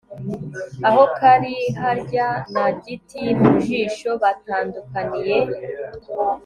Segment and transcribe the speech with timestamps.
[0.87, 5.37] aho kariharya na gitimujisho batandukaniye